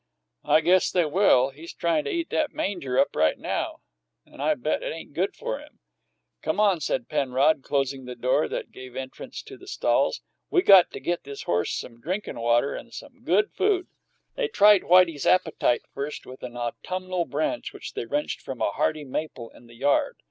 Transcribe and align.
"I 0.43 0.61
guess 0.61 0.89
they 0.89 1.05
will. 1.05 1.51
He's 1.51 1.75
tryin' 1.75 2.05
to 2.05 2.09
eat 2.11 2.31
that 2.31 2.55
manger 2.55 2.97
up 2.97 3.15
right 3.15 3.37
now, 3.37 3.81
and 4.25 4.41
I 4.41 4.55
bet 4.55 4.81
it 4.81 4.91
ain't 4.91 5.13
good 5.13 5.35
for 5.35 5.59
him." 5.59 5.77
"Come 6.41 6.59
on," 6.59 6.81
said 6.81 7.07
Penrod, 7.07 7.61
closing 7.61 8.05
the 8.05 8.15
door 8.15 8.47
that 8.47 8.71
gave 8.71 8.95
entrance 8.95 9.43
to 9.43 9.57
the 9.59 9.67
stalls. 9.67 10.21
"We 10.49 10.63
got 10.63 10.89
to 10.93 10.99
get 10.99 11.23
this 11.23 11.43
horse 11.43 11.71
some 11.79 12.01
drinkin' 12.01 12.39
water 12.39 12.73
and 12.73 12.91
some 12.91 13.21
good 13.23 13.53
food." 13.53 13.85
They 14.33 14.47
tried 14.47 14.81
Whitey's 14.81 15.27
appetite 15.27 15.83
first 15.93 16.25
with 16.25 16.41
an 16.41 16.57
autumnal 16.57 17.25
branch 17.25 17.71
which 17.71 17.93
they 17.93 18.07
wrenched 18.07 18.41
from 18.41 18.59
a 18.59 18.71
hardy 18.71 19.03
maple 19.03 19.51
in 19.51 19.67
the 19.67 19.75
yard. 19.75 20.17